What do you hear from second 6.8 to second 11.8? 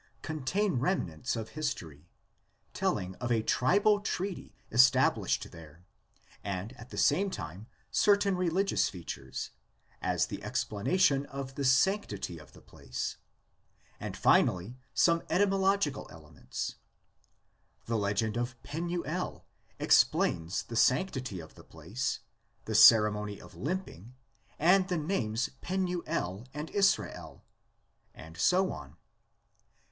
the same time certain religious features, as the explanation of the